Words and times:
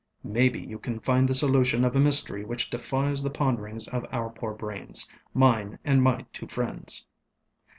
Maybe 0.23 0.59
you 0.59 0.79
can 0.79 0.99
find 0.99 1.29
the 1.29 1.35
solution 1.35 1.83
of 1.85 1.95
a 1.95 1.99
mystery 1.99 2.43
which 2.43 2.71
defies 2.71 3.21
the 3.21 3.29
ponderings 3.29 3.87
of 3.89 4.03
our 4.11 4.31
poor 4.31 4.55
brainsŌĆömine 4.55 5.77
and 5.85 6.01
my 6.01 6.25
two 6.33 6.47
friends. 6.47 7.05